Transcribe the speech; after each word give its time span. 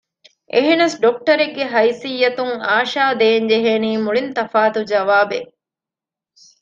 އެހެނަސް 0.53 0.95
ޑޮކްޓަރެއްގެ 1.03 1.65
ހައިސިއްޔަތުން 1.73 2.55
އާޝާ 2.67 3.03
ދޭން 3.19 3.47
ޖެހޭނީ 3.51 3.91
މުޅިން 4.03 4.31
ތަފާތު 4.37 4.79
ޖަވާބެއް 4.91 5.49